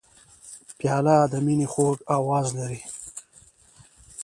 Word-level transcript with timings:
پیاله 0.77 1.15
د 1.31 1.33
مینې 1.45 1.67
خوږ 1.73 1.97
آواز 2.17 2.47
لري. 2.57 2.81